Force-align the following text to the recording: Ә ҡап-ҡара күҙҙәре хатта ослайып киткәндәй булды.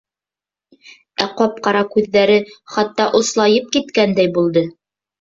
Ә 1.25 1.27
ҡап-ҡара 1.41 1.85
күҙҙәре 1.93 2.39
хатта 2.75 3.09
ослайып 3.23 3.73
киткәндәй 3.79 4.37
булды. 4.41 4.69